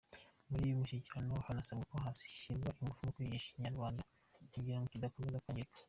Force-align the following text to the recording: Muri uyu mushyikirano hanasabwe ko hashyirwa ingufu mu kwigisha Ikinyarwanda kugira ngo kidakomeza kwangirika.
Muri 0.47 0.61
uyu 0.65 0.79
mushyikirano 0.79 1.33
hanasabwe 1.47 1.83
ko 1.91 1.95
hashyirwa 2.05 2.69
ingufu 2.79 2.99
mu 3.05 3.13
kwigisha 3.15 3.47
Ikinyarwanda 3.49 4.01
kugira 4.35 4.77
ngo 4.79 4.85
kidakomeza 4.93 5.43
kwangirika. 5.43 5.77